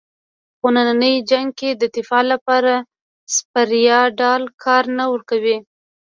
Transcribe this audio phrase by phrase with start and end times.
[0.57, 2.73] خو نننی جنګ کې د دفاع لپاره
[3.35, 5.57] سپر یا ډال کار نه ورکوي.